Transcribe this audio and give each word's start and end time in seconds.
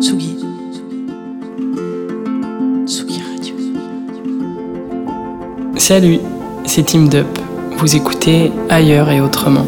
Tsugi. 0.00 0.38
Tsugi 2.86 3.20
Radio. 3.20 3.54
Salut, 5.76 6.20
c'est 6.64 6.84
Team 6.84 7.08
Dup. 7.08 7.26
Vous 7.78 7.96
écoutez 7.96 8.52
ailleurs 8.68 9.10
et 9.10 9.20
autrement. 9.20 9.66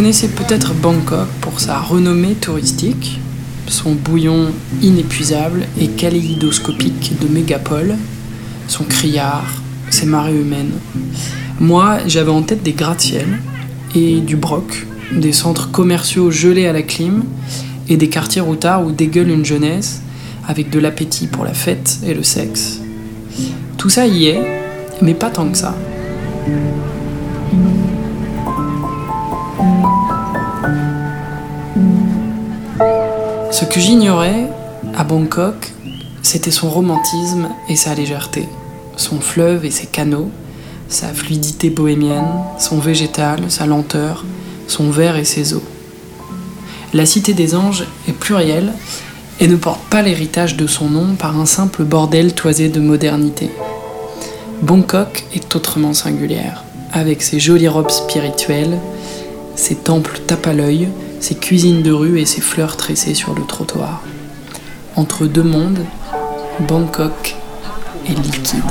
Connaissez 0.00 0.28
peut-être 0.28 0.72
Bangkok 0.72 1.28
pour 1.42 1.60
sa 1.60 1.78
renommée 1.78 2.32
touristique, 2.32 3.20
son 3.66 3.92
bouillon 3.92 4.46
inépuisable 4.80 5.66
et 5.78 5.88
kaléidoscopique 5.88 7.12
de 7.20 7.28
mégapoles, 7.28 7.96
son 8.66 8.84
criard, 8.84 9.44
ses 9.90 10.06
marées 10.06 10.40
humaines. 10.40 10.72
Moi, 11.60 11.98
j'avais 12.06 12.30
en 12.30 12.40
tête 12.40 12.62
des 12.62 12.72
gratte-ciel 12.72 13.26
et 13.94 14.22
du 14.22 14.36
broc, 14.36 14.86
des 15.12 15.34
centres 15.34 15.70
commerciaux 15.70 16.30
gelés 16.30 16.66
à 16.66 16.72
la 16.72 16.80
clim 16.80 17.24
et 17.90 17.98
des 17.98 18.08
quartiers 18.08 18.40
routards 18.40 18.86
où 18.86 18.92
dégueule 18.92 19.28
une 19.28 19.44
jeunesse 19.44 20.00
avec 20.48 20.70
de 20.70 20.78
l'appétit 20.78 21.26
pour 21.26 21.44
la 21.44 21.52
fête 21.52 21.98
et 22.06 22.14
le 22.14 22.22
sexe. 22.22 22.80
Tout 23.76 23.90
ça 23.90 24.06
y 24.06 24.28
est, 24.28 24.40
mais 25.02 25.12
pas 25.12 25.28
tant 25.28 25.46
que 25.50 25.58
ça. 25.58 25.76
Ce 33.60 33.66
que 33.66 33.78
j'ignorais 33.78 34.48
à 34.96 35.04
Bangkok, 35.04 35.74
c'était 36.22 36.50
son 36.50 36.70
romantisme 36.70 37.50
et 37.68 37.76
sa 37.76 37.94
légèreté, 37.94 38.48
son 38.96 39.20
fleuve 39.20 39.66
et 39.66 39.70
ses 39.70 39.84
canaux, 39.84 40.30
sa 40.88 41.08
fluidité 41.08 41.68
bohémienne, 41.68 42.24
son 42.58 42.78
végétal, 42.78 43.50
sa 43.50 43.66
lenteur, 43.66 44.24
son 44.66 44.88
vert 44.88 45.16
et 45.16 45.26
ses 45.26 45.52
eaux. 45.52 45.62
La 46.94 47.04
cité 47.04 47.34
des 47.34 47.54
anges 47.54 47.84
est 48.08 48.14
plurielle 48.14 48.72
et 49.40 49.46
ne 49.46 49.56
porte 49.56 49.82
pas 49.90 50.00
l'héritage 50.00 50.56
de 50.56 50.66
son 50.66 50.88
nom 50.88 51.14
par 51.14 51.38
un 51.38 51.44
simple 51.44 51.84
bordel 51.84 52.32
toisé 52.32 52.70
de 52.70 52.80
modernité. 52.80 53.50
Bangkok 54.62 55.26
est 55.34 55.54
autrement 55.54 55.92
singulière, 55.92 56.64
avec 56.94 57.20
ses 57.20 57.38
jolies 57.38 57.68
robes 57.68 57.90
spirituelles, 57.90 58.78
ses 59.54 59.74
temples 59.74 60.18
tapent 60.26 60.46
à 60.46 60.54
l'œil, 60.54 60.88
ses 61.20 61.34
cuisines 61.34 61.82
de 61.82 61.92
rue 61.92 62.18
et 62.18 62.26
ses 62.26 62.40
fleurs 62.40 62.76
tressées 62.76 63.14
sur 63.14 63.34
le 63.34 63.44
trottoir. 63.44 64.02
Entre 64.96 65.26
deux 65.26 65.42
mondes, 65.42 65.84
Bangkok 66.60 67.36
est 68.06 68.14
liquide. 68.14 68.64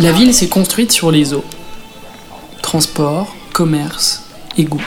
La 0.00 0.12
ville 0.12 0.34
s'est 0.34 0.48
construite 0.48 0.92
sur 0.92 1.10
les 1.10 1.34
eaux. 1.34 1.44
Transport, 2.62 3.34
commerce, 3.52 4.24
égouts. 4.56 4.82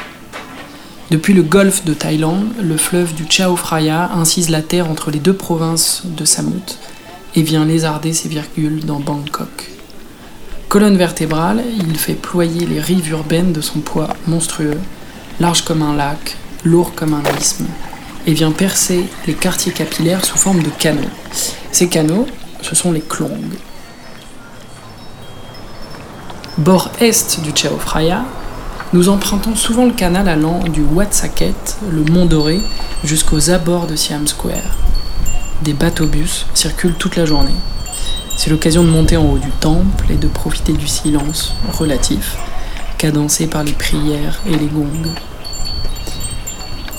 Depuis 1.10 1.34
le 1.34 1.44
golfe 1.44 1.84
de 1.86 1.94
Thaïlande, 1.94 2.48
le 2.62 2.78
fleuve 2.78 3.14
du 3.14 3.26
Chao 3.30 3.56
Phraya 3.56 4.12
incise 4.14 4.50
la 4.50 4.62
terre 4.62 4.90
entre 4.90 5.12
les 5.12 5.20
deux 5.20 5.34
provinces 5.34 6.04
de 6.06 6.26
Samut 6.26 6.78
et 7.36 7.42
vient 7.42 7.66
lézarder 7.66 8.14
ses 8.14 8.30
virgules 8.30 8.86
dans 8.86 9.00
Bangkok. 9.00 9.72
Colonne 10.70 10.98
vertébrale, 10.98 11.64
il 11.80 11.98
fait 11.98 12.14
ployer 12.14 12.66
les 12.66 12.80
rives 12.80 13.10
urbaines 13.10 13.52
de 13.52 13.62
son 13.62 13.80
poids 13.80 14.16
monstrueux, 14.28 14.80
large 15.40 15.64
comme 15.64 15.82
un 15.82 15.96
lac, 15.96 16.38
lourd 16.64 16.94
comme 16.96 17.14
un 17.14 17.24
isthme, 17.40 17.68
et 18.28 18.34
vient 18.34 18.52
percer 18.52 19.06
les 19.28 19.34
quartiers 19.34 19.72
capillaires 19.72 20.26
sous 20.26 20.38
forme 20.38 20.64
de 20.64 20.70
canaux. 20.70 21.10
Ces 21.72 21.88
canaux, 21.88 22.28
ce 22.62 22.76
sont 22.76 22.92
les 22.92 23.02
klongs. 23.02 23.40
Bord 26.58 26.92
est 27.00 27.40
du 27.42 27.52
Chao 27.56 27.78
Phraya, 27.78 28.24
nous 28.94 29.08
empruntons 29.08 29.56
souvent 29.56 29.86
le 29.86 29.94
canal 29.94 30.28
allant 30.28 30.60
du 30.60 30.84
Wat 30.84 31.12
Saket, 31.12 31.78
le 31.90 32.04
Mont 32.04 32.26
Doré, 32.26 32.60
jusqu'aux 33.06 33.50
abords 33.50 33.88
de 33.88 33.96
Siam 33.96 34.28
Square. 34.28 34.76
Des 35.64 35.74
bateaux-bus 35.74 36.46
circulent 36.54 36.96
toute 36.96 37.16
la 37.16 37.26
journée. 37.26 37.56
C'est 38.36 38.50
l'occasion 38.50 38.84
de 38.84 38.90
monter 38.90 39.16
en 39.16 39.26
haut 39.26 39.38
du 39.38 39.52
temple 39.62 40.08
et 40.10 40.18
de 40.18 40.28
profiter 40.28 40.74
du 40.74 40.88
silence 40.88 41.54
relatif, 41.72 42.36
cadencé 42.98 43.48
par 43.48 43.64
les 43.64 43.72
prières 43.72 44.42
et 44.46 44.56
les 44.56 44.68
gongs. 44.68 45.16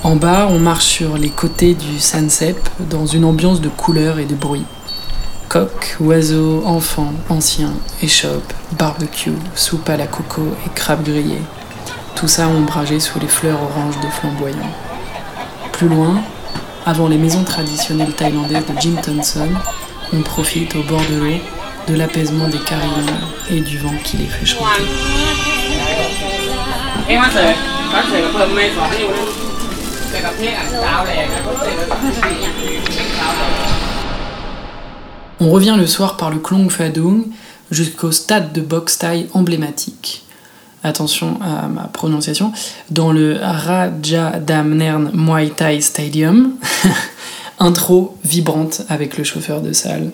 En 0.04 0.16
bas, 0.16 0.48
on 0.50 0.58
marche 0.58 0.86
sur 0.86 1.16
les 1.16 1.30
côtés 1.30 1.74
du 1.74 2.00
Sansep 2.00 2.58
dans 2.90 3.06
une 3.06 3.24
ambiance 3.24 3.60
de 3.60 3.68
couleurs 3.68 4.18
et 4.18 4.24
de 4.24 4.34
bruit. 4.34 4.64
Coqs, 5.48 5.96
oiseaux, 6.00 6.64
enfants, 6.66 7.12
anciens, 7.28 7.74
échoppes, 8.02 8.52
barbecue, 8.76 9.30
soupe 9.54 9.88
à 9.88 9.96
la 9.96 10.08
coco 10.08 10.42
et 10.66 10.70
crabes 10.74 11.04
grillés. 11.04 11.42
Tout 12.16 12.26
ça 12.26 12.48
ombragé 12.48 12.98
sous 12.98 13.20
les 13.20 13.28
fleurs 13.28 13.62
oranges 13.62 14.00
des 14.00 14.08
flamboyants. 14.08 14.72
Plus 15.70 15.88
loin, 15.88 16.20
avant 16.84 17.06
les 17.06 17.18
maisons 17.18 17.44
traditionnelles 17.44 18.14
thaïlandaises 18.14 18.66
de 18.66 18.80
Jim 18.80 18.96
Thompson, 19.00 19.50
on 20.12 20.22
profite 20.22 20.74
au 20.74 20.82
bord 20.82 21.02
de 21.10 21.16
l'eau 21.16 21.38
de 21.86 21.94
l'apaisement 21.94 22.48
des 22.48 22.58
carillons 22.58 23.06
et 23.50 23.60
du 23.60 23.78
vent 23.78 23.94
qui 24.02 24.16
les 24.16 24.26
fait 24.26 24.46
chanter. 24.46 24.82
On 35.40 35.50
revient 35.50 35.74
le 35.76 35.86
soir 35.86 36.16
par 36.16 36.30
le 36.30 36.38
Klong 36.38 36.70
Fadung 36.70 37.24
jusqu'au 37.70 38.12
stade 38.12 38.52
de 38.52 38.60
boxe 38.60 38.98
thaï 38.98 39.28
emblématique. 39.32 40.24
Attention 40.84 41.38
à 41.40 41.68
ma 41.68 41.84
prononciation. 41.84 42.52
Dans 42.90 43.12
le 43.12 43.38
Rajadamnern 43.40 45.10
Muay 45.14 45.50
Thai 45.50 45.80
Stadium. 45.80 46.54
Intro 47.58 48.18
vibrante 48.24 48.82
avec 48.88 49.16
le 49.16 49.24
chauffeur 49.24 49.60
de 49.60 49.72
salle. 49.72 50.10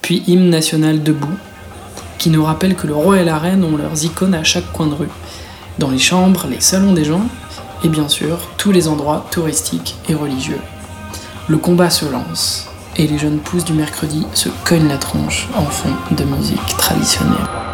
Puis 0.00 0.22
hymne 0.26 0.48
national 0.48 1.02
debout, 1.02 1.36
qui 2.16 2.30
nous 2.30 2.42
rappelle 2.44 2.74
que 2.74 2.86
le 2.86 2.94
roi 2.94 3.20
et 3.20 3.24
la 3.24 3.38
reine 3.38 3.64
ont 3.64 3.76
leurs 3.76 4.04
icônes 4.04 4.34
à 4.34 4.44
chaque 4.44 4.72
coin 4.72 4.86
de 4.86 4.94
rue. 4.94 5.08
Dans 5.78 5.90
les 5.90 5.98
chambres, 5.98 6.46
les 6.48 6.60
salons 6.60 6.92
des 6.92 7.04
gens, 7.04 7.22
et 7.84 7.88
bien 7.88 8.08
sûr 8.08 8.38
tous 8.56 8.72
les 8.72 8.88
endroits 8.88 9.26
touristiques 9.30 9.96
et 10.08 10.14
religieux. 10.14 10.60
Le 11.48 11.58
combat 11.58 11.90
se 11.90 12.06
lance 12.06 12.68
et 12.96 13.06
les 13.06 13.18
jeunes 13.18 13.38
pousses 13.38 13.64
du 13.64 13.72
mercredi 13.72 14.26
se 14.34 14.48
cognent 14.64 14.88
la 14.88 14.98
tronche 14.98 15.48
en 15.54 15.64
fond 15.64 15.92
de 16.10 16.24
musique 16.24 16.76
traditionnelle. 16.76 17.65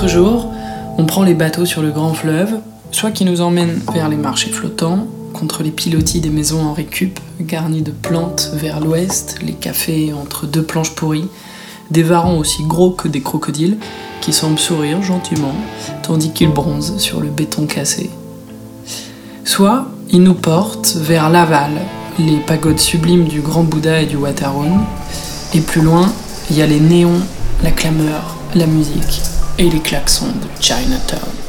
D'autres 0.00 0.12
jours, 0.14 0.46
on 0.96 1.04
prend 1.04 1.24
les 1.24 1.34
bateaux 1.34 1.66
sur 1.66 1.82
le 1.82 1.90
grand 1.90 2.14
fleuve, 2.14 2.60
soit 2.90 3.10
qui 3.10 3.26
nous 3.26 3.42
emmènent 3.42 3.82
vers 3.92 4.08
les 4.08 4.16
marchés 4.16 4.48
flottants, 4.48 5.06
contre 5.34 5.62
les 5.62 5.70
pilotis 5.70 6.20
des 6.20 6.30
maisons 6.30 6.62
en 6.64 6.72
récup, 6.72 7.20
garnies 7.38 7.82
de 7.82 7.90
plantes 7.90 8.50
vers 8.54 8.80
l'ouest, 8.80 9.36
les 9.42 9.52
cafés 9.52 10.14
entre 10.14 10.46
deux 10.46 10.62
planches 10.62 10.94
pourries, 10.94 11.28
des 11.90 12.02
varans 12.02 12.38
aussi 12.38 12.62
gros 12.62 12.92
que 12.92 13.08
des 13.08 13.20
crocodiles, 13.20 13.76
qui 14.22 14.32
semblent 14.32 14.58
sourire 14.58 15.02
gentiment, 15.02 15.52
tandis 16.02 16.30
qu'ils 16.30 16.48
bronzent 16.48 16.96
sur 16.96 17.20
le 17.20 17.28
béton 17.28 17.66
cassé. 17.66 18.08
Soit 19.44 19.84
ils 20.08 20.22
nous 20.22 20.32
portent 20.32 20.96
vers 20.96 21.28
Laval, 21.28 21.72
les 22.18 22.38
pagodes 22.38 22.80
sublimes 22.80 23.28
du 23.28 23.42
Grand 23.42 23.64
Bouddha 23.64 24.00
et 24.00 24.06
du 24.06 24.16
Watarun, 24.16 24.80
et 25.52 25.60
plus 25.60 25.82
loin, 25.82 26.10
il 26.48 26.56
y 26.56 26.62
a 26.62 26.66
les 26.66 26.80
néons, 26.80 27.20
la 27.62 27.70
clameur, 27.70 28.38
la 28.54 28.66
musique 28.66 29.20
et 29.60 29.68
les 29.68 29.80
klaxons 29.80 30.28
de 30.28 30.48
Chinatown. 30.58 31.39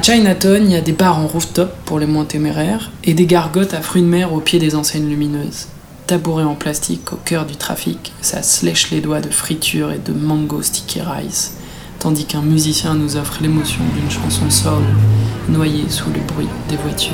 À 0.00 0.02
Chinatown, 0.02 0.62
il 0.64 0.70
y 0.70 0.76
a 0.76 0.80
des 0.80 0.92
bars 0.92 1.18
en 1.18 1.26
rooftop 1.26 1.70
pour 1.84 1.98
les 1.98 2.06
moins 2.06 2.24
téméraires 2.24 2.90
et 3.04 3.12
des 3.12 3.26
gargotes 3.26 3.74
à 3.74 3.82
fruits 3.82 4.00
de 4.00 4.06
mer 4.06 4.32
au 4.32 4.40
pied 4.40 4.58
des 4.58 4.74
enseignes 4.74 5.10
lumineuses. 5.10 5.66
Tabourés 6.06 6.44
en 6.44 6.54
plastique 6.54 7.12
au 7.12 7.16
cœur 7.16 7.44
du 7.44 7.54
trafic, 7.54 8.14
ça 8.22 8.42
se 8.42 8.64
lèche 8.64 8.90
les 8.90 9.02
doigts 9.02 9.20
de 9.20 9.28
friture 9.28 9.92
et 9.92 9.98
de 9.98 10.14
mango 10.14 10.62
sticky 10.62 11.02
rice, 11.02 11.58
tandis 11.98 12.24
qu'un 12.24 12.40
musicien 12.40 12.94
nous 12.94 13.18
offre 13.18 13.42
l'émotion 13.42 13.82
d'une 13.94 14.10
chanson 14.10 14.48
soul, 14.48 14.84
noyée 15.50 15.90
sous 15.90 16.08
le 16.08 16.20
bruit 16.20 16.48
des 16.70 16.76
voitures. 16.76 17.12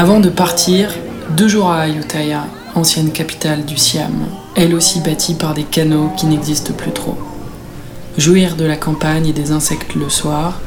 Avant 0.00 0.20
de 0.20 0.28
partir, 0.28 0.94
deux 1.36 1.48
jours 1.48 1.72
à 1.72 1.80
Ayutthaya, 1.80 2.46
ancienne 2.76 3.10
capitale 3.10 3.64
du 3.64 3.76
Siam, 3.76 4.28
elle 4.54 4.76
aussi 4.76 5.00
bâtie 5.00 5.34
par 5.34 5.54
des 5.54 5.64
canaux 5.64 6.12
qui 6.16 6.26
n'existent 6.26 6.72
plus 6.72 6.92
trop. 6.92 7.18
Jouir 8.16 8.54
de 8.54 8.64
la 8.64 8.76
campagne 8.76 9.26
et 9.26 9.32
des 9.32 9.50
insectes 9.50 9.96
le 9.96 10.08
soir, 10.08 10.60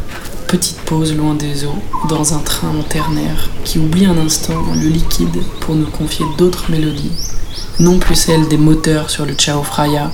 petite 0.50 0.82
pause 0.82 1.16
loin 1.16 1.34
des 1.34 1.64
eaux, 1.64 1.80
dans 2.10 2.34
un 2.34 2.40
train 2.40 2.76
en 2.78 2.84
ternaire 2.84 3.50
qui 3.64 3.80
oublie 3.80 4.06
un 4.06 4.18
instant 4.18 4.66
le 4.76 4.90
liquide 4.90 5.42
pour 5.62 5.76
nous 5.76 5.90
confier 5.90 6.26
d'autres 6.38 6.70
mélodies, 6.70 7.14
non 7.80 8.00
plus 8.00 8.16
celles 8.16 8.50
des 8.50 8.58
moteurs 8.58 9.10
sur 9.10 9.26
le 9.26 9.36
Chao 9.38 9.64
Phraya, 9.64 10.12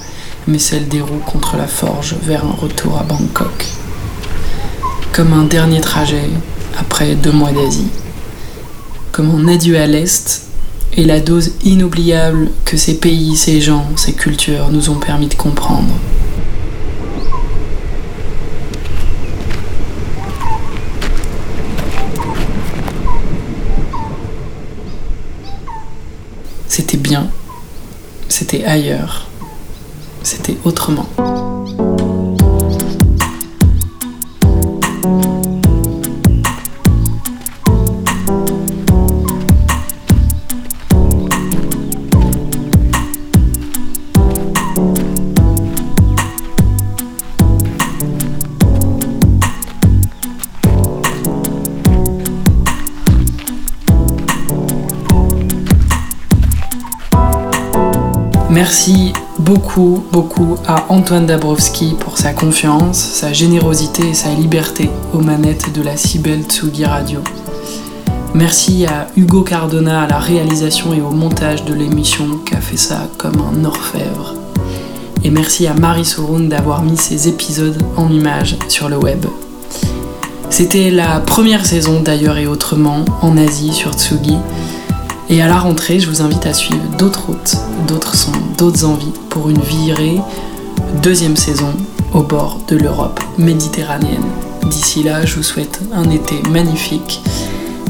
mais 0.48 0.60
celles 0.60 0.90
des 0.90 1.02
roues 1.02 1.24
contre 1.26 1.58
la 1.58 1.66
forge 1.66 2.16
vers 2.22 2.46
un 2.46 2.54
retour 2.54 3.00
à 3.00 3.04
Bangkok. 3.04 3.66
Comme 5.12 5.34
un 5.34 5.46
dernier 5.46 5.82
trajet 5.82 6.30
après 6.78 7.16
deux 7.16 7.32
mois 7.32 7.52
d'Asie 7.52 7.90
comme 9.18 9.32
un 9.32 9.48
adieu 9.48 9.80
à 9.80 9.88
l'Est 9.88 10.44
et 10.96 11.04
la 11.04 11.20
dose 11.20 11.54
inoubliable 11.64 12.52
que 12.66 12.78
ces 12.78 13.00
pays, 13.00 13.36
ces 13.36 13.62
gens, 13.62 13.84
ces 13.96 14.14
cultures 14.14 14.70
nous 14.70 14.92
ont 14.92 15.00
permis 15.00 15.26
de 15.26 15.34
comprendre. 15.34 15.92
C'était 26.68 26.98
bien, 26.98 27.32
c'était 28.30 28.66
ailleurs, 28.66 29.30
c'était 30.22 30.58
autrement. 30.64 31.08
Merci 58.58 59.14
beaucoup, 59.38 60.04
beaucoup 60.12 60.58
à 60.66 60.86
Antoine 60.90 61.28
Dabrowski 61.28 61.96
pour 62.00 62.18
sa 62.18 62.34
confiance, 62.34 62.98
sa 62.98 63.32
générosité 63.32 64.10
et 64.10 64.14
sa 64.16 64.30
liberté 64.30 64.90
aux 65.14 65.20
manettes 65.20 65.72
de 65.76 65.84
la 65.84 65.96
si 65.96 66.18
belle 66.18 66.42
Tsugi 66.42 66.84
Radio. 66.84 67.20
Merci 68.34 68.88
à 68.88 69.10
Hugo 69.16 69.44
Cardona 69.44 70.02
à 70.02 70.08
la 70.08 70.18
réalisation 70.18 70.92
et 70.96 71.02
au 71.02 71.12
montage 71.12 71.66
de 71.66 71.76
l'émission 71.76 72.40
qui 72.48 72.56
a 72.56 72.60
fait 72.60 72.78
ça 72.78 73.08
comme 73.20 73.40
un 73.40 73.64
orfèvre. 73.64 74.34
Et 75.24 75.30
merci 75.30 75.68
à 75.68 75.76
Marie 75.76 76.04
Soroun 76.04 76.50
d'avoir 76.50 76.82
mis 76.82 76.98
ces 76.98 77.28
épisodes 77.28 77.84
en 77.96 78.12
images 78.12 78.58
sur 78.70 78.90
le 78.90 78.98
web. 78.98 79.24
C'était 80.50 80.90
la 80.90 81.20
première 81.20 81.68
saison 81.68 82.02
d'ailleurs 82.02 82.40
et 82.40 82.48
autrement 82.48 83.06
en 83.22 83.38
Asie 83.38 83.72
sur 83.72 83.94
Tsugi. 83.94 84.38
Et 85.30 85.42
à 85.42 85.48
la 85.48 85.60
rentrée, 85.60 86.00
je 86.00 86.10
vous 86.10 86.22
invite 86.22 86.46
à 86.46 86.54
suivre 86.54 86.84
d'autres 86.98 87.26
routes, 87.26 87.56
d'autres 87.88 88.16
sons, 88.16 88.32
d'autres 88.58 88.86
envies 88.86 89.12
pour 89.30 89.50
une 89.50 89.60
virée 89.60 90.22
deuxième 91.04 91.36
saison 91.36 91.74
au 92.14 92.24
bord 92.24 92.60
de 92.68 92.78
l'Europe 92.78 93.20
méditerranéenne. 93.38 94.24
D'ici 94.70 95.04
là, 95.04 95.26
je 95.26 95.36
vous 95.36 95.44
souhaite 95.44 95.82
un 95.94 96.10
été 96.10 96.42
magnifique 96.50 97.22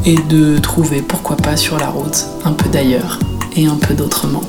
et 0.05 0.17
de 0.29 0.57
trouver 0.57 1.01
pourquoi 1.01 1.37
pas 1.37 1.57
sur 1.57 1.77
la 1.77 1.89
route 1.89 2.25
un 2.43 2.53
peu 2.53 2.69
d'ailleurs 2.69 3.19
et 3.55 3.67
un 3.67 3.75
peu 3.75 3.93
d'autrement. 3.93 4.41